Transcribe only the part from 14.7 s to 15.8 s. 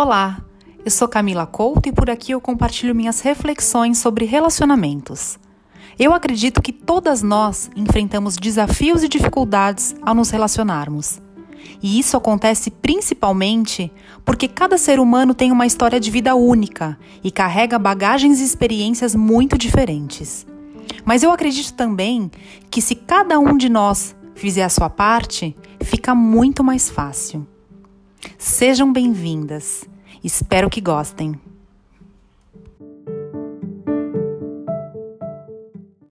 ser humano tem uma